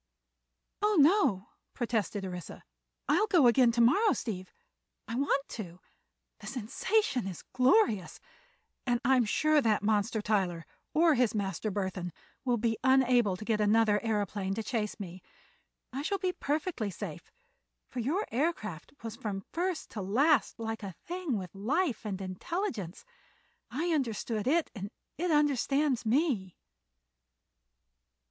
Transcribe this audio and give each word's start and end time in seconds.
"Oh, 0.81 0.97
no," 0.99 1.49
protested 1.75 2.25
Orissa; 2.25 2.63
"I'll 3.07 3.27
go 3.27 3.45
again 3.45 3.71
to 3.73 3.81
morrow, 3.81 4.13
Steve. 4.13 4.51
I 5.07 5.13
want 5.13 5.47
to. 5.49 5.79
The 6.39 6.47
sensation 6.47 7.27
is 7.27 7.43
glorious, 7.53 8.19
and 8.87 8.99
I'm 9.05 9.25
sure 9.25 9.61
that 9.61 9.83
monster, 9.83 10.19
Tyler—or 10.19 11.13
his 11.13 11.35
master, 11.35 11.69
Burthon—will 11.69 12.57
be 12.57 12.79
unable 12.83 13.37
to 13.37 13.45
get 13.45 13.61
another 13.61 14.01
aëroplane 14.03 14.55
to 14.55 14.63
chase 14.63 14.99
me. 14.99 15.21
I 15.93 16.01
shall 16.01 16.17
be 16.17 16.33
perfectly 16.33 16.89
safe, 16.89 17.31
for 17.87 17.99
your 17.99 18.25
aircraft 18.31 18.93
was 19.03 19.15
from 19.15 19.45
first 19.53 19.91
to 19.91 20.01
last 20.01 20.59
like 20.59 20.81
a 20.81 20.95
thing 21.05 21.37
with 21.37 21.53
life 21.53 22.05
and 22.07 22.19
intelligence. 22.19 23.05
I 23.69 23.89
understand 23.93 24.47
it, 24.47 24.71
and 24.73 24.89
it 25.19 25.29
understands 25.29 26.07
me." 26.07 26.57